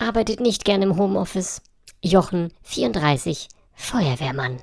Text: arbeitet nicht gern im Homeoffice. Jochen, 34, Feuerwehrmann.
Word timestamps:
arbeitet 0.00 0.40
nicht 0.40 0.64
gern 0.64 0.82
im 0.82 0.96
Homeoffice. 0.96 1.62
Jochen, 2.02 2.52
34, 2.62 3.48
Feuerwehrmann. 3.74 4.60